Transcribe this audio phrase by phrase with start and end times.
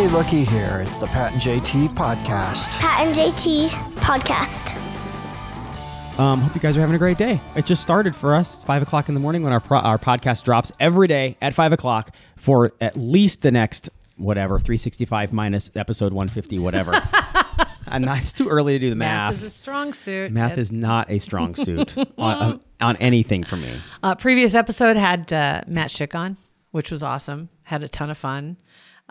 [0.00, 0.82] Hey, looky here.
[0.82, 2.70] It's the Pat and JT podcast.
[2.80, 4.74] Pat and JT podcast.
[6.18, 7.38] Um, hope you guys are having a great day.
[7.54, 8.54] It just started for us.
[8.54, 11.52] It's five o'clock in the morning when our pro- our podcast drops every day at
[11.52, 16.58] five o'clock for at least the next whatever three sixty five minus episode one fifty
[16.58, 16.92] whatever.
[17.86, 19.34] and it's too early to do the math.
[19.34, 20.32] Math is a strong suit.
[20.32, 23.74] Math It's- is not a strong suit on, on, on anything for me.
[24.02, 26.38] Uh, previous episode had uh, Matt Schick on,
[26.70, 27.50] which was awesome.
[27.64, 28.56] Had a ton of fun.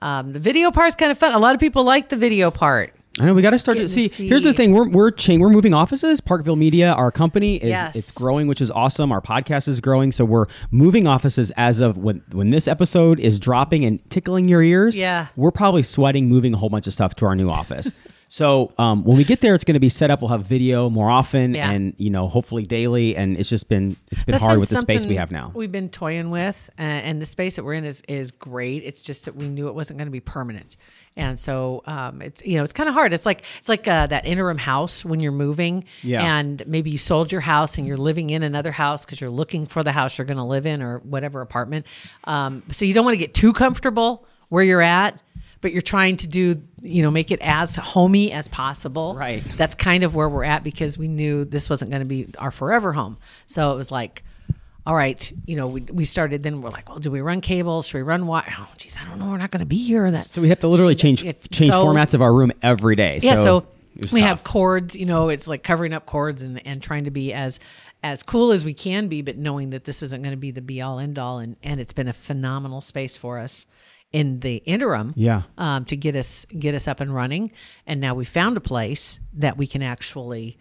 [0.02, 1.34] Um, the video part's kind of fun.
[1.34, 2.94] A lot of people like the video part.
[3.20, 5.36] I know we got to start to Getting see, Here's the thing: we're we're cha-
[5.36, 6.22] we're moving offices.
[6.22, 7.96] Parkville Media, our company, is Yes.
[7.96, 9.12] it's growing, which is awesome.
[9.12, 13.38] Our podcast is growing, so we're moving offices as of when when this episode is
[13.40, 14.98] dropping and tickling your ears.
[14.98, 15.28] Yeah.
[15.36, 17.92] we're probably sweating moving a whole bunch of stuff to our new office.
[18.32, 20.22] So um, when we get there, it's going to be set up.
[20.22, 21.72] We'll have video more often, Yeah.
[21.72, 23.16] and you know, hopefully daily.
[23.16, 25.52] And it's just been it's been That's hard been with the space we have now.
[25.56, 28.84] We've been toying with, uh, and the space that we're in is is great.
[28.84, 30.78] It's just that we knew it wasn't going to be permanent,
[31.18, 33.14] and so um, it's you know it's kind of hard.
[33.14, 36.38] It's like it's like uh, that interim house when you're moving, Yeah.
[36.38, 39.66] and maybe you sold your house and you're living in another house because you're looking
[39.66, 41.88] for the house you're going to live in or whatever apartment.
[42.26, 45.20] Um, so you don't want to get too comfortable where you're at.
[45.62, 49.14] But you're trying to do, you know, make it as homey as possible.
[49.16, 49.44] Right.
[49.58, 52.52] That's kind of where we're at because we knew this wasn't going to be our
[52.52, 53.18] forever home.
[53.46, 54.24] So it was like,
[54.86, 57.88] all right, you know, we, we started, then we're like, well, do we run cables?
[57.88, 58.56] Should we run wire?
[58.58, 59.28] Oh, geez, I don't know.
[59.28, 60.10] We're not going to be here.
[60.10, 62.96] That, so we have to literally change It- change so- formats of our room every
[62.96, 63.20] day.
[63.22, 63.36] yeah.
[63.36, 63.68] So,
[63.98, 64.30] was we tough.
[64.30, 67.60] have cords, you know, it's like covering up cords and, and trying to be as,
[68.02, 70.62] as cool as we can be, but knowing that this isn't going to be the
[70.62, 71.40] be all end all.
[71.40, 73.68] And, and it's been a phenomenal space for us
[74.12, 75.44] in the interim Yeah.
[75.58, 77.52] um, to get us get us up and running.
[77.86, 80.58] And now we found a place that we can actually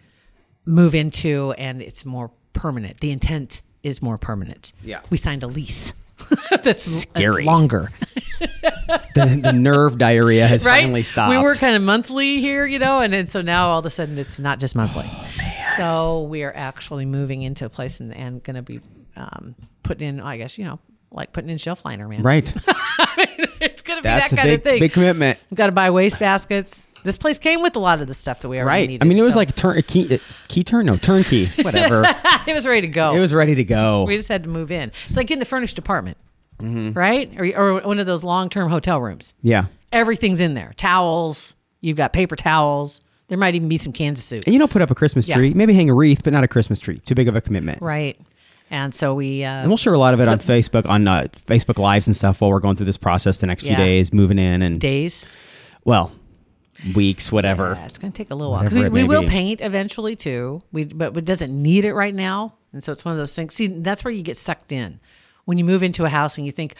[0.65, 2.99] move into, and it's more permanent.
[2.99, 4.73] The intent is more permanent.
[4.83, 4.99] Yeah.
[5.09, 5.93] we signed a lease.
[6.63, 7.35] that's Scary.
[7.35, 7.89] That's longer,
[8.39, 10.81] the, the nerve diarrhea has right?
[10.81, 11.29] finally stopped.
[11.29, 13.89] We were kind of monthly here, you know, and, and so now all of a
[13.89, 15.05] sudden it's not just monthly.
[15.07, 15.27] Oh,
[15.77, 18.81] so we are actually moving into a place and, and going to be
[19.15, 20.79] um, putting in, I guess, you know,
[21.09, 22.21] like putting in shelf liner, man.
[22.21, 22.53] right.
[22.53, 23.28] it's going
[23.99, 24.79] to be That's that a kind big of thing.
[24.79, 25.39] big commitment.
[25.53, 26.87] Got to buy waste baskets.
[27.03, 28.89] This place came with a lot of the stuff that we already Right.
[28.89, 29.03] needed.
[29.03, 32.03] I mean, it was so like turn a key, key turn, no turnkey, whatever.
[32.47, 33.15] it was ready to go.
[33.15, 34.03] it was ready to go.
[34.05, 34.91] We just had to move in.
[35.05, 36.17] It's like getting the furnished apartment,
[36.61, 36.91] Mm-hmm.
[36.97, 37.31] right?
[37.37, 39.33] Or, or one of those long-term hotel rooms.
[39.41, 39.65] yeah.
[39.91, 40.73] Everything's in there.
[40.77, 41.55] Towels.
[41.81, 43.01] You've got paper towels.
[43.29, 44.43] There might even be some Kansas soup.
[44.45, 45.35] And you don't put up a Christmas Yeah.
[45.35, 46.99] tree, maybe hang a wreath, but not a Christmas tree.
[47.05, 47.81] Too big of a commitment.
[47.81, 48.19] Right.
[48.71, 49.43] And so we.
[49.43, 52.15] Uh, And we'll share a lot of it on Facebook, on uh, Facebook Lives and
[52.15, 53.77] stuff while we're going through this process the next few Yeah.
[53.77, 55.25] days, moving in and, days.
[55.85, 56.11] well,
[56.95, 57.75] weeks, whatever.
[57.79, 59.27] Yeah, it's going to take a little while because we, we will be.
[59.27, 60.61] paint eventually too.
[60.71, 63.53] We but it doesn't need it right now, and so it's one of those things.
[63.55, 64.99] See, that's where you get sucked in
[65.45, 66.75] when you move into a house and you think,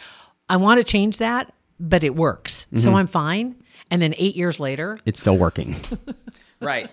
[0.48, 2.78] I want to change that, but it works, Mm-hmm.
[2.78, 3.56] so I'm fine.
[3.90, 5.74] And then eight years later, It's still working.
[6.60, 6.88] right.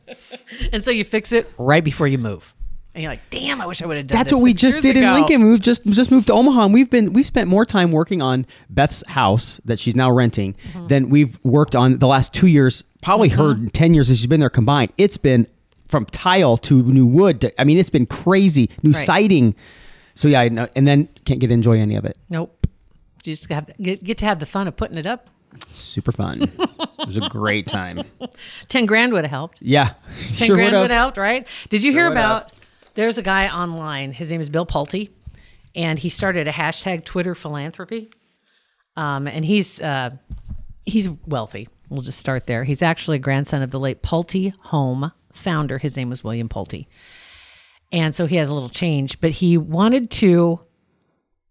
[0.72, 2.54] and so you fix it right before you move,
[2.94, 4.18] and you're like, damn, I wish I would have done.
[4.18, 5.10] That's what we just did in.
[5.12, 5.48] Lincoln.
[5.50, 8.46] We've just just moved to Omaha, and we've been we've spent more time working on
[8.70, 10.86] Beth's house that she's now renting Mm-hmm.
[10.88, 12.84] than we've worked on the last two years.
[13.02, 14.92] Probably her ten years that she's been there combined.
[14.98, 15.46] It's been
[15.88, 17.40] from tile to new wood.
[17.42, 18.70] To, I mean, it's been crazy.
[18.82, 19.04] New Right.
[19.04, 19.54] siding.
[20.14, 22.16] So yeah, I know, and then can't get to enjoy any of it.
[22.30, 22.66] Nope.
[23.24, 25.28] You just have, get, get to have the fun of putting it up.
[25.70, 26.42] Super fun.
[26.42, 28.02] it was a great time.
[28.68, 29.60] Ten grand would have helped.
[29.62, 29.92] Yeah,
[30.34, 31.46] Ten sure grand would have helped, right?
[31.68, 32.18] Did you hear would've.
[32.18, 32.51] about?
[32.94, 34.12] There's a guy online.
[34.12, 35.08] His name is Bill Pulte,
[35.74, 38.10] and he started a hashtag Twitter philanthropy.
[38.96, 40.10] Um, and he's uh,
[40.84, 41.68] he's wealthy.
[41.88, 42.64] We'll just start there.
[42.64, 45.78] He's actually a grandson of the late Pulte Home founder.
[45.78, 46.86] His name was William Pulte,
[47.90, 49.20] and so he has a little change.
[49.20, 50.60] But he wanted to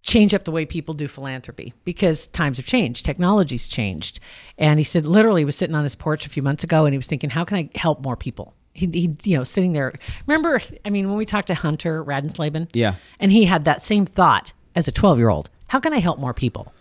[0.03, 4.19] change up the way people do philanthropy because times have changed, technology's changed.
[4.57, 6.93] And he said, literally, he was sitting on his porch a few months ago, and
[6.93, 8.55] he was thinking, how can I help more people?
[8.73, 9.93] He, he you know, sitting there.
[10.27, 12.95] Remember, I mean, when we talked to Hunter Radenslaben, Yeah.
[13.19, 15.49] and he had that same thought as a twelve-year-old.
[15.67, 16.71] How can I help more people?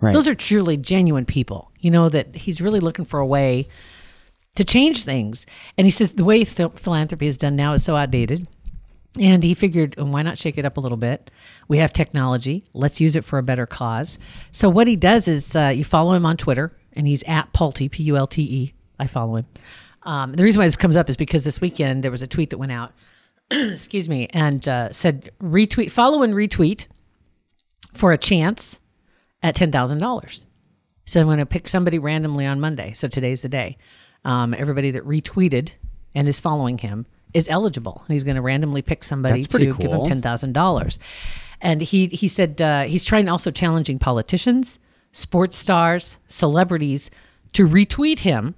[0.00, 0.12] Right.
[0.12, 1.70] Those are truly genuine people.
[1.80, 3.68] You know that he's really looking for a way
[4.56, 5.46] to change things.
[5.78, 8.46] And he says the way th- philanthropy is done now is so outdated.
[9.20, 11.30] And he figured, "Oh, why not shake it up a little bit?
[11.68, 12.64] We have technology.
[12.74, 14.18] Let's use it for a better cause.
[14.52, 17.90] So what he does is uh, you follow him on Twitter, and he's at Pulte,
[17.90, 18.74] P U L T E.
[18.98, 19.46] I follow him.
[20.04, 22.50] Um, the reason why this comes up is because this weekend there was a tweet
[22.50, 22.92] that went out,
[23.50, 26.86] excuse me, and uh, said retweet, follow and retweet
[27.92, 28.78] for a chance
[29.42, 30.46] at ten thousand dollars.
[31.06, 32.92] So I'm going to pick somebody randomly on Monday.
[32.92, 33.76] So today's the day.
[34.24, 35.72] Um, everybody that retweeted
[36.14, 38.04] and is following him is eligible.
[38.08, 40.98] He's going to randomly pick somebody to give him ten thousand dollars.
[41.60, 44.78] And he he said uh, he's trying also challenging politicians,
[45.12, 47.10] sports stars, celebrities
[47.54, 48.54] to retweet him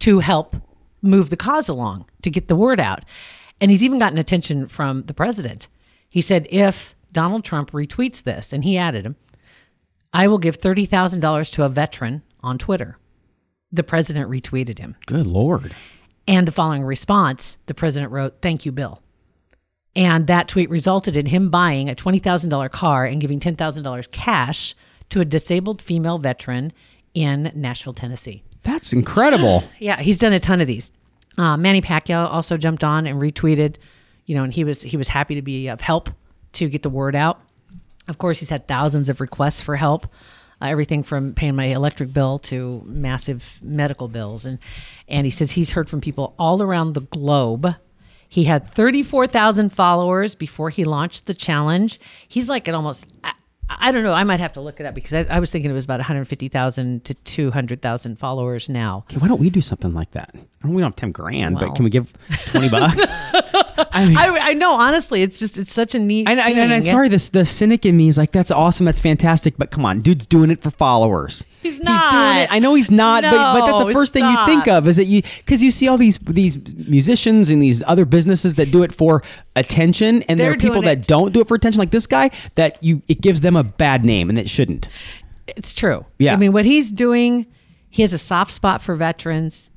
[0.00, 0.56] to help
[1.02, 3.04] move the cause along to get the word out.
[3.60, 5.68] And he's even gotten attention from the president.
[6.08, 9.16] He said if Donald Trump retweets this, and he added him,
[10.12, 12.98] I will give thirty thousand dollars to a veteran on Twitter.
[13.70, 14.96] The president retweeted him.
[15.06, 15.74] Good lord.
[16.26, 19.02] And the following response, the president wrote, Thank you, Bill.
[19.96, 24.76] And that tweet resulted in him buying a $20,000 car and giving $10,000 cash
[25.10, 26.72] to a disabled female veteran
[27.14, 28.42] in Nashville, Tennessee.
[28.68, 29.64] That's incredible.
[29.80, 30.90] Yeah, he's done a ton of these.
[31.38, 33.76] Uh, Manny Pacquiao also jumped on and retweeted,
[34.26, 36.10] you know, and he was he was happy to be of help
[36.54, 37.40] to get the word out.
[38.08, 40.06] Of course, he's had thousands of requests for help,
[40.60, 44.58] uh, everything from paying my electric bill to massive medical bills, and
[45.06, 47.74] and he says he's heard from people all around the globe.
[48.28, 51.98] He had 34,000 followers before he launched the challenge.
[52.26, 53.06] He's like at almost,
[53.70, 55.70] I, don't know, I might have to look it up because I, I was thinking
[55.70, 59.04] it was about 150,000 to 200,000 followers now.
[59.10, 60.30] Okay, why don't we do something like that?
[60.34, 61.68] I mean, we don't have ten grand, Well.
[61.68, 62.12] but can we give
[62.46, 63.04] twenty bucks?
[63.92, 66.72] I mean, I, I know, honestly, it's just, it's such a neat and, and, and
[66.72, 69.84] I'm sorry, this the cynic in me is like, that's awesome, that's fantastic, but come
[69.84, 71.44] on, dude's doing it for followers.
[71.62, 72.12] He's He's not.
[72.12, 72.52] doing it.
[72.52, 74.96] I know he's not, but, but that's the No, first thing you think of is
[74.96, 78.82] that you because you see all these these musicians and these other businesses that do
[78.84, 79.22] it for
[79.56, 82.30] attention, and there They're are people that don't do it for attention, like this guy,
[82.54, 84.88] that you it gives them a bad name and it shouldn't.
[85.48, 86.04] It's true.
[86.18, 86.34] Yeah.
[86.34, 87.46] I mean, what he's doing,
[87.90, 89.70] he has a soft spot for veterans,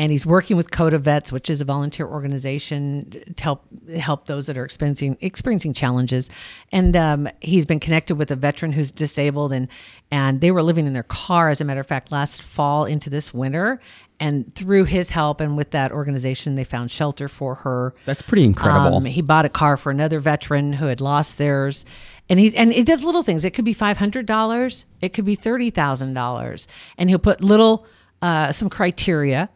[0.00, 3.66] and he's working with Code of Vets, which is a volunteer organization to help
[3.98, 6.30] help those that are experiencing experiencing challenges.
[6.72, 9.68] And um, he's been connected with a veteran who's disabled, and
[10.10, 13.10] and they were living in their car, as a matter of fact, last fall into
[13.10, 13.78] this winter.
[14.18, 17.94] And through his help and with that organization, they found shelter for her.
[18.06, 18.96] That's pretty incredible.
[18.96, 21.84] Um, he bought a car for another veteran who had lost theirs,
[22.30, 23.44] and he and it does little things.
[23.44, 27.44] It could be five hundred dollars, it could be thirty thousand dollars, and he'll put
[27.44, 27.84] little
[28.22, 29.50] uh, some criteria,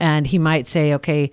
[0.00, 1.32] and he might say, okay.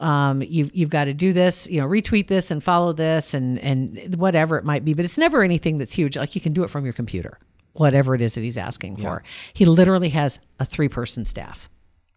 [0.00, 3.56] Um, you've you've got to do this, you know, retweet this and follow this and
[3.60, 6.16] and whatever it might be, but it's never anything that's huge.
[6.16, 7.38] Like you can do it from your computer,
[7.74, 9.22] whatever it is that he's asking for.
[9.52, 11.68] He literally has a three person staff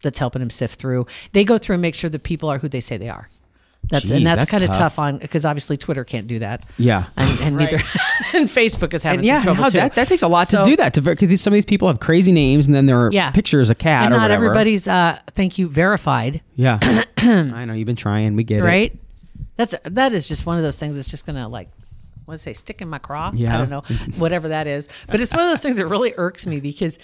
[0.01, 1.05] that's helping him sift through.
[1.33, 3.29] They go through and make sure the people are who they say they are.
[3.89, 4.77] That's Jeez, and that's, that's kind of tough.
[4.77, 6.63] tough on because obviously Twitter can't do that.
[6.77, 7.05] Yeah.
[7.17, 7.75] and, and neither
[8.33, 9.77] and Facebook is having And yeah, some trouble how- too.
[9.79, 10.93] that, that takes a lot So- to do that.
[10.95, 13.31] To because some of these people have crazy names, and then there are Yeah.
[13.31, 14.45] pictures of cat And or not whatever.
[14.45, 16.79] everybody's uh, thank you verified, Yeah,
[17.17, 18.35] I know you've been trying.
[18.35, 18.63] We get it.
[18.63, 18.97] right?
[19.57, 21.69] That's that is just one of those things that's just gonna like
[22.25, 23.31] what say stick in my craw.
[23.35, 23.81] Yeah, I don't know
[24.17, 26.97] whatever that is, but it's one of those things that really irks me because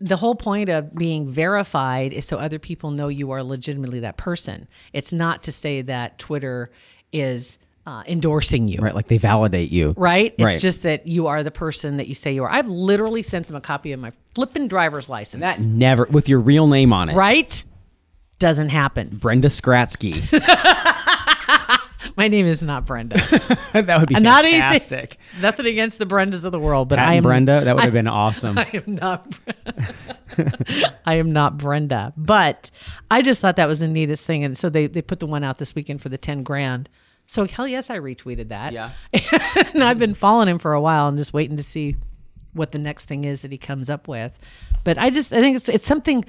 [0.00, 4.16] the whole point of being verified is so other people know you are legitimately that
[4.16, 4.66] person.
[4.92, 6.70] It's not to say that Twitter
[7.12, 8.78] is uh, endorsing you.
[8.80, 9.94] Right, like they validate you.
[9.96, 10.32] right?
[10.38, 10.60] It's Right.
[10.60, 12.50] just that you are the person that you say you are.
[12.50, 15.42] I've literally sent them a copy of my flippin' driver's license.
[15.42, 17.14] That never with your real name on it.
[17.16, 17.62] right?
[18.38, 19.08] Doesn't happen.
[19.20, 20.22] Brenda Skratsky.
[22.16, 23.16] My name is not Brenda.
[23.72, 24.92] that would be not fantastic.
[24.92, 25.18] anything.
[25.40, 27.92] Nothing against the Brendas of the world, but Pat I am Brenda, that would have
[27.92, 28.58] been awesome.
[28.58, 29.38] I am not.
[31.06, 32.70] I am not Brenda, but
[33.10, 35.44] I just thought that was the neatest thing, and so they they put the one
[35.44, 36.88] out this weekend for the ten grand.
[37.26, 38.72] So hell yes, I retweeted that.
[38.72, 38.90] Yeah.
[39.72, 41.96] and I've been following him for a while and just waiting to see
[42.54, 44.36] what the next thing is that he comes up with.
[44.82, 46.24] But I just I think it's it's something.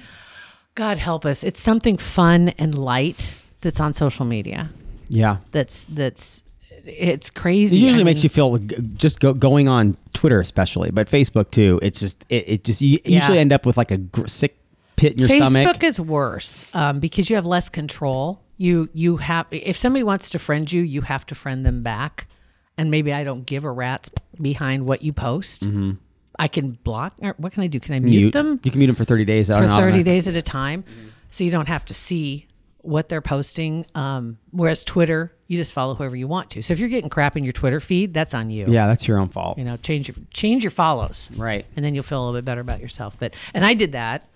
[0.74, 1.44] God help us!
[1.44, 4.70] It's something fun and light that's on social media.
[5.12, 5.36] Yeah.
[5.52, 6.42] That's that's
[6.84, 7.78] it's crazy.
[7.78, 8.58] It usually I makes mean- you feel
[8.96, 11.78] just go, going on Twitter, especially, but Facebook too.
[11.82, 13.20] It's just it, it just you Yeah.
[13.20, 14.58] usually end up with like a gr- sick
[14.96, 15.84] pit in your Facebook stomach.
[15.84, 18.40] is worse um, because you have less control.
[18.56, 22.26] You you have if somebody wants to friend you, you have to friend them back.
[22.78, 25.68] And maybe I don't give a rat's behind what you post.
[26.38, 27.14] I can block.
[27.20, 27.78] Or what can I do?
[27.78, 29.48] Can I mute, Mute them You can mute them for thirty days.
[29.48, 30.82] for thirty days at a time,
[31.30, 32.46] so you don't have to see
[32.82, 33.86] what they're posting.
[33.94, 36.62] Um, whereas Twitter, you just follow whoever you want to.
[36.62, 38.66] So if you're getting crap in your Twitter feed, that's on you.
[38.68, 39.58] Yeah, that's your own fault.
[39.58, 41.30] You know, change your change your follows.
[41.36, 41.64] Right.
[41.76, 43.16] and then you'll feel a little bit better about yourself.
[43.18, 44.28] But and I did that.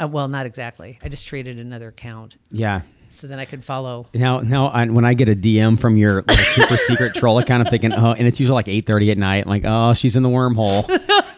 [0.00, 0.98] Uh, well, not exactly.
[1.02, 2.36] I just created another account.
[2.50, 2.80] Yeah.
[3.10, 4.06] so then I could follow.
[4.14, 7.66] Now, now, I, when I get a DM from your little super secret troll account,
[7.66, 9.44] I'm thinking, oh, and it's usually like 8:30 at night.
[9.44, 10.88] I'm like, oh, she's in the wormhole.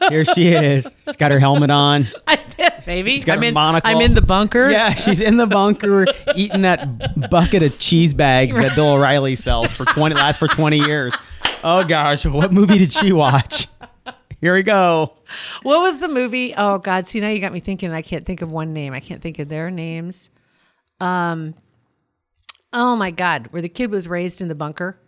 [0.11, 0.93] Here she is.
[1.07, 2.07] She's got her helmet on.
[2.27, 2.37] I
[2.87, 3.23] baby.
[3.29, 3.55] I'm in.
[3.55, 3.91] monocle.
[3.91, 4.71] I'm in the bunker.
[4.71, 9.73] Yeah, she's in the bunker eating that bucket of cheese bags that Bill O'Reilly sells
[9.73, 11.15] for 20 lasts for 20 years.
[11.65, 13.69] Oh gosh, what movie did she watch?
[14.41, 15.15] Here we go.
[15.62, 16.53] What was the movie?
[16.57, 17.07] Oh God!
[17.07, 17.93] See now you got me thinking.
[17.93, 18.93] I can't think of one name.
[18.93, 20.31] I can't think of their names.
[21.01, 21.55] Um.
[22.73, 23.49] Oh my God!
[23.53, 24.99] Where the kid was raised in the bunker,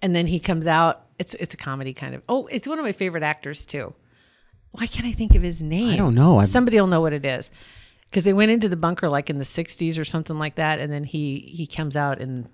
[0.00, 1.04] and then he comes out.
[1.18, 2.22] It's it's a comedy kind of.
[2.28, 3.92] Oh, it's one of my favorite actors too.
[4.76, 5.90] Why can't I think of his name?
[5.92, 6.38] I don't know.
[6.38, 7.50] I've- Somebody will know what it is.
[8.10, 10.92] Because they went into the bunker like in the '60s or something like that, and
[10.92, 12.48] then he he comes out and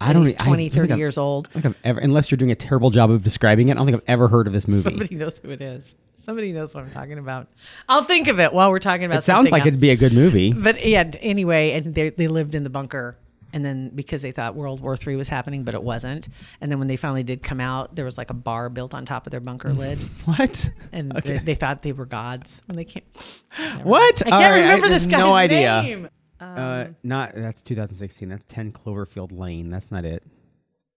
[0.00, 0.24] I don't.
[0.26, 1.48] he's I 20, don't 30 I've- years old.
[1.50, 3.86] I think I've ever, unless you're doing a terrible job of describing it, I don't
[3.86, 4.82] think I've ever heard of this movie.
[4.82, 5.94] Somebody knows who it is.
[6.16, 7.46] Somebody knows what I'm talking about.
[7.88, 9.18] I'll think of it while we're talking about.
[9.18, 10.52] it sounds like it'd be a good movie.
[10.52, 13.16] But yeah, anyway, and they they lived in the bunker,
[13.52, 16.28] and then because they thought World War Three was happening, but it wasn't.
[16.60, 19.04] And then when they finally did come out, there was like a bar built on
[19.06, 20.70] top of their bunker lid, What?
[20.92, 23.02] and they, they thought they were gods when they came.
[23.82, 24.26] What?
[24.26, 25.82] I can't right, remember I this guy's no idea.
[25.82, 26.08] name.
[26.38, 28.28] Uh, not that's 2016.
[28.28, 29.70] That's 10 Cloverfield Lane.
[29.70, 30.22] That's not it.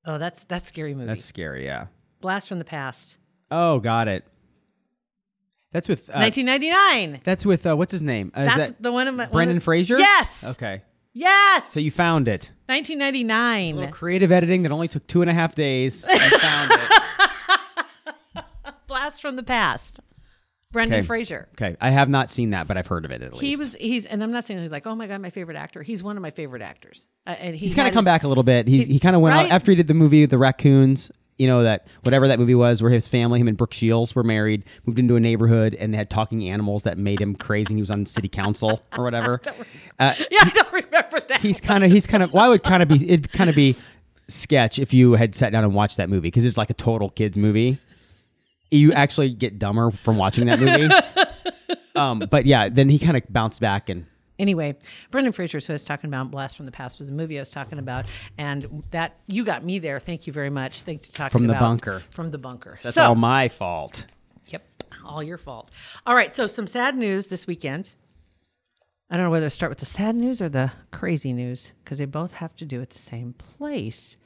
[0.06, 1.08] Oh, that's that's scary movie.
[1.08, 1.66] That's scary.
[1.66, 1.88] Yeah.
[2.22, 3.18] Blast from the Past,
[3.52, 4.26] Oh, got it.
[5.72, 6.10] That's with.
[6.10, 7.22] Uh, 1999.
[7.24, 7.66] that's with.
[7.66, 8.32] Uh, what's his name?
[8.36, 10.00] Uh, is That's that the one of my Brendan of- Fraser.
[10.00, 10.56] Yes.
[10.58, 10.82] Okay.
[11.14, 11.72] Yes.
[11.74, 12.52] So you found it.
[12.68, 13.76] 1999.
[13.76, 16.06] Little creative editing that only took two and a half days.
[16.08, 18.44] You found it.
[18.88, 20.00] Blast from the Past.
[20.72, 21.08] Brendan Okay.
[21.08, 21.48] Fraser.
[21.54, 23.42] Okay, I have not seen that, but I've heard of it at least.
[23.44, 25.82] He was he's and I'm not saying he's like oh my god my favorite actor.
[25.82, 27.08] He's one of my favorite actors.
[27.26, 28.68] Uh, and he He's kind had of come his- back a little bit.
[28.68, 29.46] He he's- he kind of went right?
[29.48, 31.10] out after he did the movie The Raccoons.
[31.40, 34.24] You know that whatever that movie was, where his family, him and Brooke Shields, were
[34.24, 37.70] married, moved into a neighborhood, and they had talking animals that made him crazy.
[37.72, 39.42] and He was on city council or whatever.
[40.00, 41.42] Uh, Yeah, I don't remember that.
[41.42, 42.32] he's kind of he's kind of.
[42.32, 43.76] Well, I would kind of be it'd kind of be
[44.28, 47.10] sketch if you had sat down and watched that movie because it's like a total
[47.10, 47.80] kids movie.
[48.72, 50.94] You actually get dumber from watching that movie.
[51.96, 54.06] um, but yeah, then he kind of bounced back and
[54.40, 54.76] Anyway,
[55.12, 56.32] Brendan Fraser is who I was talking about.
[56.32, 58.06] Blast from the Past was the movie I was talking about,
[58.38, 60.00] and that you got me there.
[60.00, 60.84] Thank you very much.
[60.84, 62.04] Thanks to talking From the about- bunker.
[62.12, 62.78] From the bunker.
[62.82, 64.06] that's so, all my fault.
[64.48, 64.64] Yep,
[65.06, 65.70] all your fault.
[66.08, 67.92] All right, so some sad news this weekend.
[69.12, 71.98] I don't know whether to start with the sad news or the crazy news because
[71.98, 74.18] they both have to do at the same place.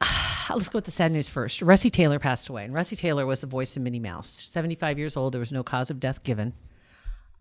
[0.50, 1.60] Let's go with the sad news first.
[1.60, 4.28] Russi Taylor passed away, and Russi Taylor was the voice of Minnie Mouse.
[4.28, 5.32] 75 years old.
[5.34, 6.52] There was no cause of death given.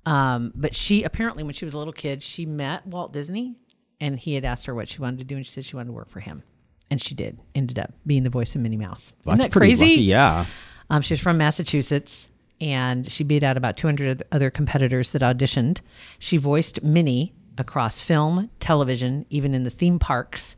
[0.06, 3.56] Um, but she apparently, when she was a little kid, she met Walt Disney,
[4.00, 5.88] and he had asked her what she wanted to do, and she said she wanted
[5.88, 6.44] to work for him,
[6.90, 7.40] and she did.
[7.54, 9.14] Ended up being the voice of Minnie Mouse.
[9.22, 9.86] Isn't That's that pretty crazy?
[9.86, 10.46] lucky, yeah.
[10.90, 12.30] Um, she's from Massachusetts
[12.62, 15.80] and she beat out about 200 other competitors that auditioned.
[16.20, 20.56] She voiced Minnie across film, television, even in the theme parks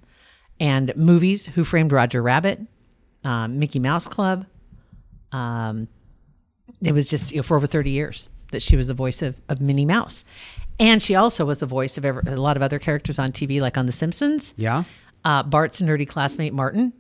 [0.60, 1.46] and movies.
[1.46, 2.60] Who Framed Roger Rabbit,
[3.24, 4.46] um, Mickey Mouse Club.
[5.32, 5.88] Um,
[6.82, 9.40] it was just you know, for over 30 years that she was the voice of,
[9.50, 10.24] of Minnie Mouse.
[10.80, 13.62] And she also was the voice of ever, a lot of other characters on TV,
[13.62, 14.54] like on The Simpsons.
[14.58, 14.86] Yeah.
[15.24, 16.94] Uh, Bart's nerdy classmate, Martin.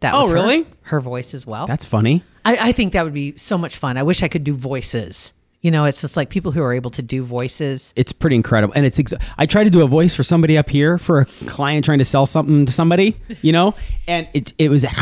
[0.00, 0.66] That Oh, was her- really?
[0.82, 1.66] her voice as well.
[1.66, 2.24] That's funny.
[2.44, 3.96] I, I think that would be so much fun.
[3.96, 5.32] I wish I could do voices.
[5.64, 7.94] You know, it's just like people who are able to do voices.
[7.96, 8.98] It's pretty incredible, and it's.
[8.98, 12.00] Ex- I tried to do a voice for somebody up here for a client trying
[12.00, 13.74] to sell something to somebody, you know,
[14.06, 14.92] and it it was that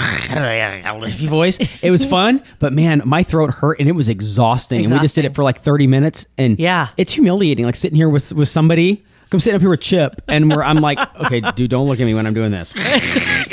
[1.29, 1.59] voice.
[1.83, 4.85] It was fun, but man, my throat hurt and it was exhausting.
[4.85, 6.91] And we just did it for like thirty minutes, and Yeah.
[6.97, 7.65] it's humiliating.
[7.67, 9.05] Like sitting here with with somebody.
[9.33, 12.05] I'm sitting up here with Chip, and we're, I'm like, okay, dude, don't look at
[12.05, 12.73] me when I'm doing this.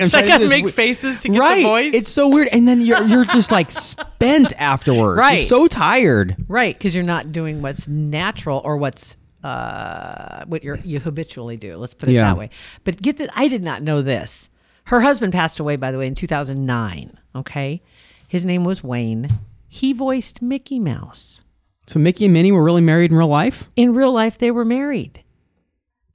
[0.02, 1.94] It's I gotta make faces to get the voice.
[1.94, 5.20] It's so weird, and then you're you're just like spent afterwards.
[5.20, 5.32] Right.
[5.32, 5.48] You're Right.
[5.48, 6.38] so tired.
[6.48, 11.76] Right, because you're not doing what's natural or what's uh, what you're, you habitually do.
[11.78, 12.22] Let's put it Yeah.
[12.22, 12.50] that way.
[12.84, 14.50] But get that, I did not know this.
[14.86, 17.18] Her husband passed away, by the way, in 2009.
[17.36, 17.82] Okay.
[18.28, 19.40] His name was Wayne.
[19.68, 21.42] He voiced Mickey Mouse.
[21.88, 23.70] So Mickey and Minnie were really married in real life.
[23.76, 25.24] In real life, they were married.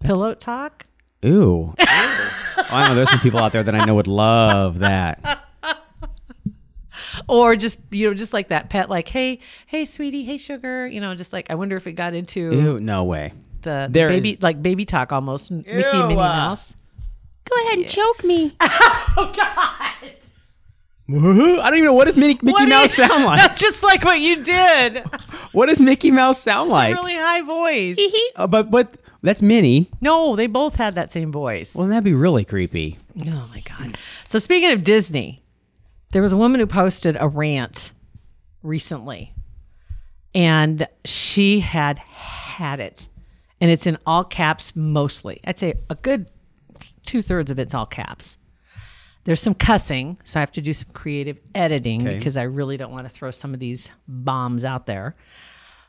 [0.04, 0.86] Pillow talk?
[1.24, 1.74] Ooh.
[1.80, 5.40] Oh, I know there's some people out there that I know would love that.
[7.28, 11.00] or just you know just like that pet like hey hey sweetie hey sugar you
[11.00, 13.32] know just like i wonder if it got into Ew, no way.
[13.62, 16.76] the, the There baby is- like baby talk almost mickey and minnie mouse
[17.46, 18.56] Go ahead and choke me.
[18.60, 20.12] oh god
[21.08, 21.58] Woohoo.
[21.60, 23.38] I don't even know what does Mickey, Mickey What Mouse is- sound like.
[23.42, 24.98] That's just like what you did
[25.52, 26.94] what does Mickey Mouse sound like?
[26.94, 27.98] really high voice
[28.36, 28.94] Uh, but but
[29.24, 29.90] that's Minnie.
[30.00, 32.98] no they both had that same voice Well, that'd be really creepy.
[33.26, 35.42] oh my god so speaking of disney
[36.12, 37.90] there was a woman who posted a rant
[38.62, 39.32] recently
[40.34, 43.08] and she had had it
[43.60, 45.40] and it's in all caps mostly.
[45.44, 46.30] I'd say a good
[47.06, 48.36] two thirds of it's all caps.
[49.24, 52.18] There's some cussing, so I have to do some creative editing Okay.
[52.18, 55.14] because I really don't want to throw some of these bombs out there.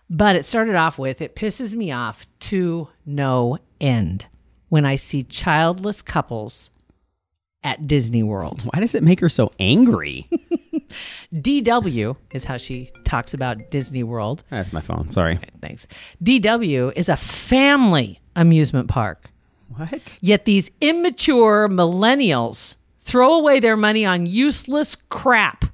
[0.09, 4.25] But it started off with it pisses me off to no end
[4.69, 6.69] when I see childless couples
[7.63, 8.62] at Disney World.
[8.62, 10.29] Why does it make her so angry?
[11.33, 14.43] DW is how she talks about Disney World.
[14.51, 15.09] Ah, that's my phone.
[15.09, 15.39] Sorry.
[15.62, 15.88] Thanks.
[16.24, 19.31] DW is a family amusement park.
[19.75, 20.17] What?
[20.21, 25.65] Yet these immature millennials throw away their money on useless crap.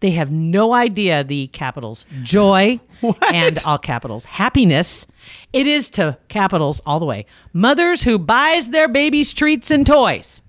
[0.00, 2.80] They have no idea the capitals joy
[3.32, 5.06] and all capitals happiness.
[5.52, 7.26] It is to capitals all the way.
[7.52, 10.40] Mothers who buys their babies treats and toys.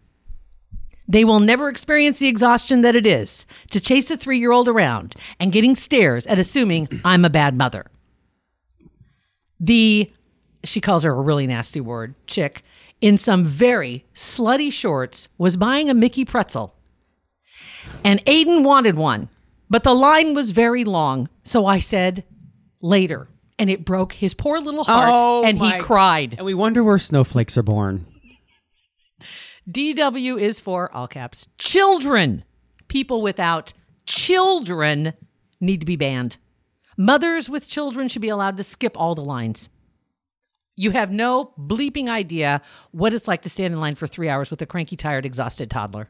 [1.07, 4.67] They will never experience the exhaustion that it is to chase a three year old
[4.67, 7.85] around and getting stares at assuming I'm a bad mother.
[9.59, 10.11] The,
[10.63, 12.63] she calls her a really nasty word, chick,
[12.99, 16.75] in some very slutty shorts was buying a Mickey pretzel.
[18.03, 19.29] And Aiden wanted one,
[19.69, 21.29] but the line was very long.
[21.43, 22.23] So I said,
[22.81, 23.27] later.
[23.59, 26.35] And it broke his poor little heart oh and he Oh cried.
[26.37, 28.05] And we wonder where snowflakes are born.
[29.69, 32.43] DW is for all caps children.
[32.87, 33.73] People without
[34.05, 35.13] children
[35.59, 36.37] need to be banned.
[36.97, 39.69] Mothers with children should be allowed to skip all the lines.
[40.75, 44.51] You have no bleeping idea what it's like to stand in line for three hours
[44.51, 46.09] with a cranky, tired, exhausted toddler.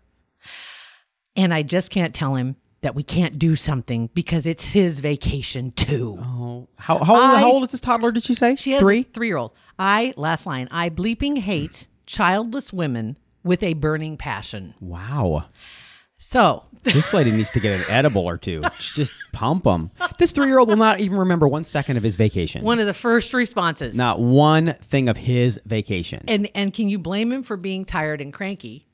[1.36, 2.58] And I just can't tell him
[2.88, 6.18] that we can't do something because it's his vacation too.
[6.22, 8.14] Oh, how how old, I- how old is this toddler?
[8.14, 8.56] Did she say?
[8.56, 9.04] She has three.
[9.04, 9.52] three year old.
[9.78, 14.74] I, last line, I bleeping hate childless women with a burning passion.
[14.80, 15.50] Wow.
[16.18, 18.64] So This lady needs to get an edible or two.
[18.80, 19.92] Just pump them.
[20.18, 22.64] This three year old will not even remember one second of his vacation.
[22.64, 23.98] one of the first responses.
[23.98, 26.24] Not one thing of his vacation.
[26.30, 28.87] And and can you blame him for being tired and cranky?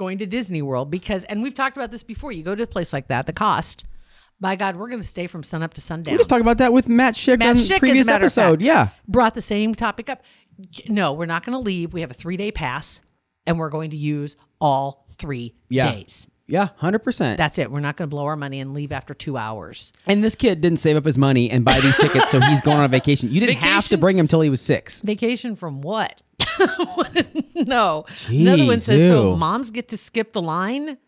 [0.00, 2.32] Going to Disney World because and we've talked about this before.
[2.32, 3.84] You go to a place like that, the cost.
[4.40, 6.12] By God, we're going to stay from sun up to sundown.
[6.14, 8.60] we just talked about that with Matt Schick Matt on Schick, previous episode.
[8.60, 8.62] fact.
[8.62, 8.88] Yeah.
[9.06, 10.22] brought the same topic up.
[10.88, 11.92] No, we're not going to leave.
[11.92, 13.02] We have a three day pass,
[13.46, 15.92] and we're going to use all three Yeah.
[15.92, 16.26] days.
[16.50, 17.36] Yeah, hundred percent.
[17.38, 17.70] That's it.
[17.70, 19.92] We're not going to blow our money and leave after two hours.
[20.06, 22.78] And this kid didn't save up his money and buy these tickets, so he's going
[22.78, 23.30] on a vacation.
[23.30, 25.00] You didn't have to bring him till he was six.
[25.02, 26.20] Vacation from what?
[27.54, 28.04] no.
[28.28, 30.98] Another one Jeez, says so moms get to skip the line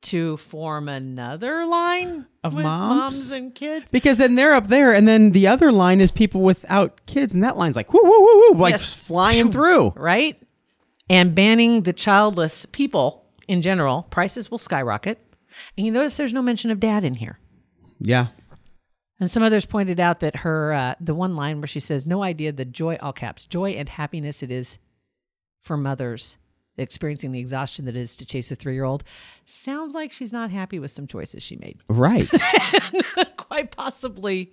[0.00, 3.30] to form another line Of with moms?
[3.32, 3.90] and kids.
[3.90, 7.42] Because then they're up there, and then the other line is people without kids, and
[7.42, 9.04] that line's like whoo whoo woo woo, like Yes.
[9.06, 9.90] flying through.
[9.96, 10.40] Right?
[11.10, 15.18] And banning the childless people in general, prices will skyrocket.
[15.76, 17.38] And you notice there's no mention of dad in here.
[17.98, 18.28] Yeah.
[19.18, 22.22] And some others pointed out that her, uh, the one line where she says, no
[22.22, 24.78] idea the joy, all caps, joy and happiness it is
[25.62, 26.36] for mothers
[26.76, 29.02] experiencing the exhaustion that is to chase a three year old
[29.46, 31.80] sounds like she's not happy with some choices she made.
[31.88, 32.28] Right.
[33.36, 34.52] Quite possibly.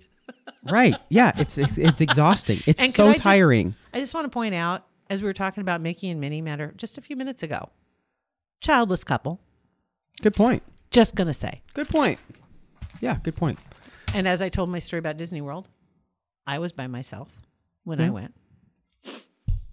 [0.64, 0.96] right.
[1.08, 1.30] Yeah.
[1.36, 2.58] It's it's, it's exhausting.
[2.66, 3.74] It's And so I just- tiring.
[3.94, 6.74] I just want to point out, as we were talking about Mickey and Minnie Matter
[6.76, 7.68] just a few minutes ago,
[8.60, 9.40] childless couple,
[10.22, 10.62] Good point.
[10.90, 11.60] just going to say.
[11.74, 12.18] Good point.
[13.00, 13.18] Yeah.
[13.22, 13.58] Good point.
[14.14, 15.68] And as I told my story about Disney World,
[16.46, 17.28] I was by myself
[17.84, 18.14] when I hmm.
[18.14, 18.34] went.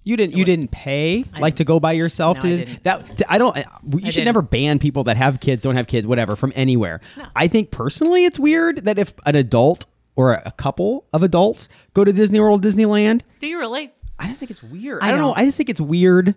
[0.06, 0.36] You didn't.
[0.36, 2.84] You didn't pay like to go by yourself No, to I didn't.
[2.84, 3.56] That I don't.
[3.56, 4.26] I- You should didn't.
[4.26, 7.00] never ban people that have kids, don't have kids, whatever, from anywhere.
[7.36, 12.04] I think personally, it's weird that if an adult or a couple of adults go
[12.04, 13.94] to Disney World, Disneyland, Do you really?
[14.20, 15.02] I just think it's weird.
[15.02, 15.28] I I, don't know.
[15.28, 15.36] know.
[15.36, 16.36] I just think it's weird.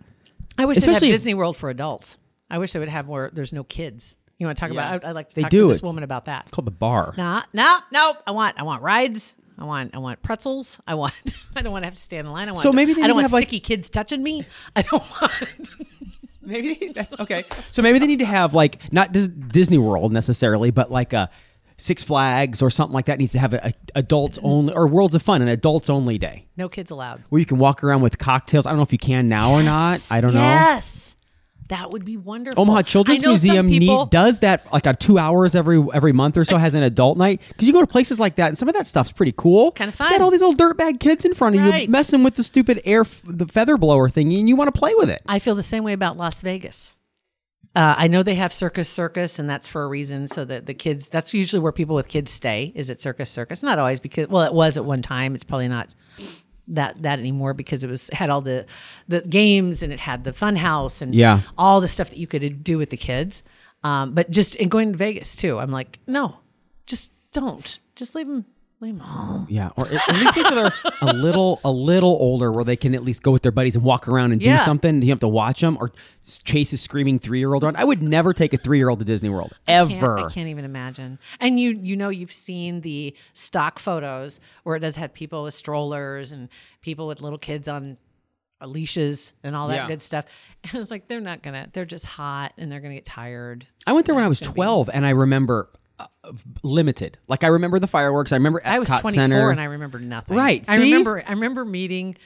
[0.57, 2.19] I wish they'd have Disney World for adults.
[2.51, 3.31] I wish they would have more.
[3.33, 4.15] there's no kids.
[4.39, 4.89] You want to talk Yeah.
[4.95, 5.05] about?
[5.05, 5.83] I, I'd like to They talk do to this it.
[5.83, 6.43] woman about that.
[6.43, 7.15] It's called the bar.
[7.17, 8.17] Nah, no, no.
[8.27, 9.35] I want, I want rides.
[9.59, 10.79] I want, I want pretzels.
[10.87, 11.15] I want,
[11.57, 12.49] I don't want to have to stand in line.
[12.49, 12.63] I want.
[12.63, 14.45] So maybe they I don't to want have, like- sticky kids touching me.
[14.77, 15.71] I don't want.
[16.43, 17.45] Maybe they- that's okay.
[17.73, 21.29] So maybe they need to have like not Disney World necessarily, but like a
[21.79, 25.15] Six Flags or something like that needs to have a, a adults only or Worlds
[25.17, 27.23] of Fun, an adults only day no kids allowed.
[27.31, 28.65] where you can walk around with cocktails.
[28.65, 30.07] I don't know if you can now or not.
[30.13, 30.41] I don't know.
[30.41, 31.17] Yes,
[31.69, 32.61] that would be wonderful.
[32.63, 35.85] Omaha Children's I know some Museum people, need, does that like a two hours every
[35.95, 38.49] every month or so has an adult night because you go to places like that
[38.49, 39.73] and some of that stuff's pretty cool.
[39.73, 40.11] Kinda You fun.
[40.13, 41.85] got all these little dirtbag kids in front of Right.
[41.87, 44.79] you messing with the stupid air f- the feather blower thingy and you want to
[44.79, 45.23] play with it.
[45.27, 46.95] I feel the same way about Las Vegas.
[47.75, 50.29] Uh, I know they have Circus Circus, and that's for a reason.
[50.29, 52.73] So that the kids, that's usually where people with kids stay.
[52.75, 53.63] Is at Circus Circus?
[53.63, 55.35] Not always because, well, it was at one time.
[55.35, 55.89] It's probably not
[56.69, 58.67] that that anymore because it was had all the
[59.09, 61.41] the games and it had the fun house and Yeah.
[61.57, 63.43] all the stuff that you could do with the kids.
[63.85, 66.39] Um, but just and going to Vegas too, I'm like, no,
[66.87, 68.45] just don't, just leave them
[68.79, 69.47] Leave home.
[69.49, 72.95] Yeah, or at at least until they're a little a little older, where they can
[72.95, 74.59] at least go with their buddies and walk around and Yeah.
[74.59, 75.01] do something.
[75.01, 77.77] You have to watch them or s- chase a screaming three year old around.
[77.79, 80.19] I would never take a three year old to Disney World Can't- ever.
[80.19, 81.19] I can't even imagine.
[81.41, 85.55] And you you know you've seen the stock photos where it does have people with
[85.55, 86.51] strollers and
[86.83, 87.97] people with little kids on
[88.61, 89.87] uh, leashes and all that Yeah.
[89.87, 90.27] good stuff.
[90.65, 91.69] And it's like they're not gonna.
[91.73, 93.67] They're just hot and they're gonna get tired.
[93.87, 96.07] I went there when I was It's gonna be- twelve, and I remember uh,
[96.63, 97.19] limited.
[97.29, 98.33] Like I remember the fireworks.
[98.33, 99.51] I remember Epcot I was 24 Center.
[99.51, 100.37] and I remember nothing.
[100.37, 100.83] Right, I see?
[100.85, 101.23] remember.
[101.27, 102.17] I remember meeting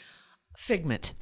[0.56, 1.12] Figment,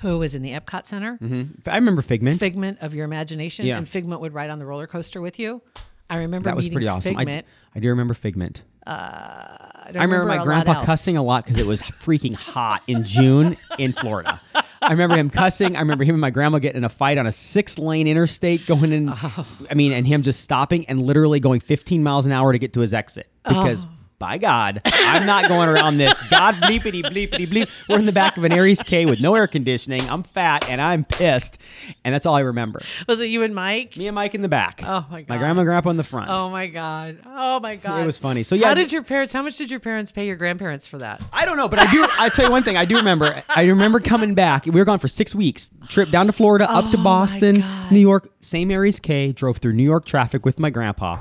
[0.00, 1.18] who was in the Epcot Center.
[1.66, 2.38] I remember Figment.
[2.40, 3.78] Figment of your imagination, Yeah.
[3.78, 5.62] and Figment would ride on the roller coaster with you.
[6.08, 7.14] I remember that was meeting pretty awesome.
[7.16, 7.46] Figment.
[7.74, 8.64] I do remember Figment.
[8.86, 12.82] I, don't I remember, a my grandpa cussing a lot because it was freaking hot
[12.88, 14.40] in June in Florida.
[14.82, 15.76] I remember him cussing.
[15.76, 18.66] I remember him and my grandma getting in a fight on a six lane interstate
[18.66, 19.10] going in.
[19.10, 19.46] Oh.
[19.70, 22.72] I mean, and him just stopping and literally going 15 miles an hour to get
[22.74, 23.84] to his exit because.
[23.84, 23.88] Oh.
[24.20, 26.20] By God, I'm not going around this.
[26.28, 27.70] God bleepity bleepity bleep.
[27.88, 30.08] We're in the back of an Aries K with no air conditioning.
[30.10, 31.56] I'm fat and I'm pissed,
[32.04, 32.82] and that's all I remember.
[33.08, 33.96] Was it you and Mike?
[33.96, 34.82] Me and Mike in the back.
[34.84, 35.28] Oh, my God.
[35.30, 36.28] My grandma and grandpa in the front.
[36.30, 37.18] Oh my god!
[37.24, 38.02] Oh my god!
[38.02, 38.42] It was funny.
[38.42, 39.32] So, yeah, how did your parents?
[39.32, 41.22] How much did your parents pay your grandparents for that?
[41.32, 42.06] I don't know, but I do.
[42.18, 42.76] I tell you one thing.
[42.76, 43.42] I do remember.
[43.48, 44.66] I remember coming back.
[44.66, 45.70] We were gone for six weeks.
[45.88, 48.30] Trip down to Florida, up to Oh, Boston, New York.
[48.40, 49.32] Same Aries K.
[49.32, 51.20] Drove through New York traffic with my grandpa.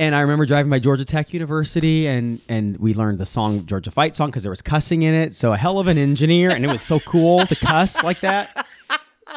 [0.00, 3.92] And I remember driving by Georgia Tech University, and and we learned the song Georgia
[3.92, 5.34] Fight song because there was cussing in it.
[5.34, 8.66] So a hell of an engineer, and it was so cool to cuss like that.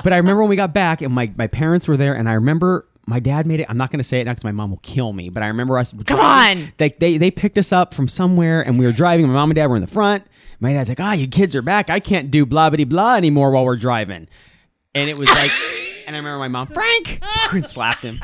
[0.03, 2.33] But I remember when we got back, and my my parents were there, and I
[2.33, 2.87] remember.
[3.09, 3.67] My dad made it.
[3.69, 5.29] I'm not going to say it now because my mom will kill me.
[5.29, 5.93] But I remember us.
[6.05, 6.73] Come on!
[6.75, 9.25] They, they they picked us up from somewhere, and we were driving.
[9.27, 10.25] My mom and dad were in the front.
[10.59, 11.89] My dad's like, "Ah, you kids are back.
[11.89, 14.27] I can't do blah blah blah anymore while we're driving."
[14.93, 15.51] And it was like,
[16.05, 17.21] and I remember my mom, Frank,
[17.53, 18.19] and slapped him.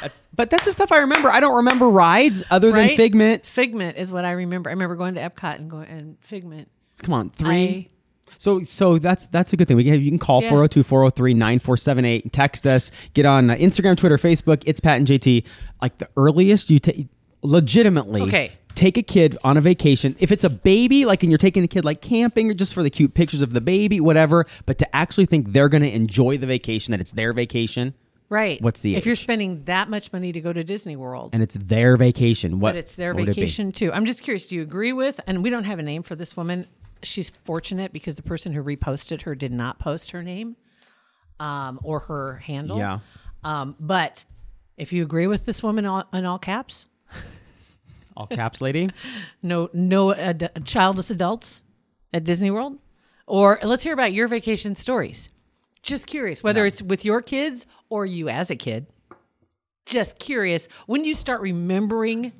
[0.00, 1.30] That's, but that's the stuff I remember.
[1.30, 3.46] I don't remember rides other than Figment.
[3.46, 4.70] Figment is what I remember.
[4.70, 6.68] I remember going to Epcot and going and Figment.
[7.02, 7.90] Come on, three.
[8.38, 9.76] So so that's that's a good thing.
[9.76, 10.50] We can, you can call Yeah.
[10.50, 14.62] 402-403-9478 text us, get on uh, Instagram, Twitter, Facebook.
[14.66, 15.44] It's Pat and JT.
[15.80, 17.08] Like the earliest you take
[17.42, 18.52] legitimately Okay.
[18.74, 20.16] take a kid on a vacation.
[20.18, 22.82] If it's a baby, like and you're taking a kid like camping or just for
[22.82, 26.36] the cute pictures of the baby, whatever, but to actually think they're going to enjoy
[26.38, 27.94] the vacation that it's their vacation
[28.30, 28.60] Right.
[28.62, 31.30] What's the if you're spending that much money to go to Disney World?
[31.34, 33.92] and it's their vacation, what but it's their would it vacation too.
[33.92, 34.48] I'm just curious.
[34.48, 35.20] Do you agree with?
[35.26, 36.66] And we don't have a name for this woman.
[37.02, 40.56] She's fortunate because the person who reposted her did not post her name,
[41.38, 42.78] um, or her handle.
[42.78, 43.00] Yeah.
[43.44, 44.24] Um, but
[44.78, 46.86] if you agree with this woman all, in all caps,
[48.16, 48.90] All caps lady.
[49.42, 51.62] no, no ad- childless adults
[52.12, 52.78] at Disney World,
[53.26, 55.28] or let's hear about your vacation stories.
[55.84, 58.86] Just curious, whether it's with your kids or you as a kid.
[59.84, 62.32] Just curious, when do you start remembering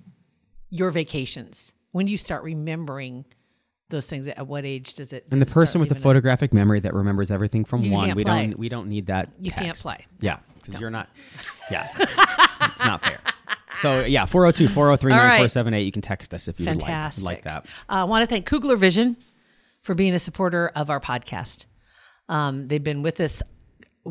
[0.71, 1.75] your vacations?
[1.93, 3.27] When do you start remembering
[3.91, 4.27] those things?
[4.27, 5.25] At what age does it?
[5.31, 7.93] And the does it start person with the photographic memory that remembers everything from You
[7.93, 8.47] one, we play.
[8.47, 9.29] don't we don't need that.
[9.39, 9.83] You can't text.
[9.83, 10.07] play.
[10.21, 11.11] Yeah, because you're not.
[11.71, 11.87] Yeah,
[12.63, 13.21] it's not fair.
[13.75, 15.25] So yeah, 402 403 All right.
[15.25, 15.83] 9478.
[15.85, 17.67] You can text us if you would like, like that.
[17.91, 19.19] Uh, I want to thank Kugler Vision
[19.83, 21.67] for being a supporter of our podcast.
[22.29, 23.43] Um, they've been with us.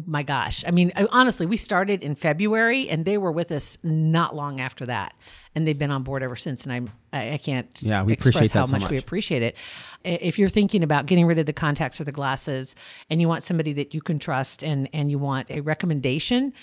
[0.08, 3.78] My gosh, I mean, I- honestly, we started in February, and they were with us
[3.84, 5.13] not long after that,
[5.54, 6.63] and they've been on board ever since.
[6.63, 9.56] And I'm, I, I can't, Yeah, we express appreciate how so much, we appreciate it.
[10.04, 12.76] If you're thinking about getting rid of the contacts or the glasses,
[13.12, 16.54] and you want somebody that you can trust, and and you want a recommendation,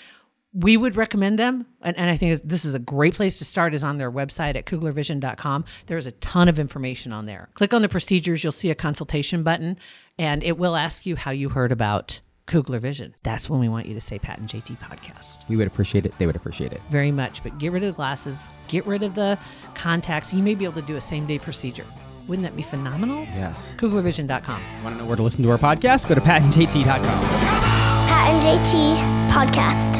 [0.53, 1.65] we would recommend them.
[1.81, 4.55] And, and I think this is a great place to start is on their website
[4.55, 5.65] at kuglervision.com.
[5.87, 7.49] There's a ton of information on there.
[7.53, 8.43] Click on the procedures.
[8.43, 9.77] You'll see a consultation button
[10.17, 13.15] and it will ask you how you heard about Kugler Vision.
[13.23, 16.13] That's when we want you to say Pat and JT podcast We would appreciate it.
[16.17, 16.81] They would appreciate it.
[16.89, 17.43] very much.
[17.43, 19.37] But get rid of the glasses, get rid of the
[19.73, 20.33] contacts.
[20.33, 21.85] You may be able to do a same day procedure.
[22.27, 23.23] Wouldn't that be phenomenal?
[23.23, 23.73] Yes.
[23.77, 24.61] Kuglervision.com.
[24.83, 26.09] Want to know where to listen to our podcast?
[26.09, 27.01] Go to patandjt.com.
[27.03, 29.99] Pat and JT Podcast,